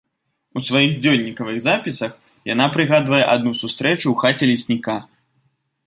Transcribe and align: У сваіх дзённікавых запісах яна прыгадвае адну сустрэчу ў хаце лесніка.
У 0.59 0.61
сваіх 0.69 0.93
дзённікавых 1.03 1.59
запісах 1.67 2.11
яна 2.53 2.65
прыгадвае 2.79 3.23
адну 3.35 3.51
сустрэчу 3.61 4.03
ў 4.11 4.15
хаце 4.25 4.43
лесніка. 4.55 4.97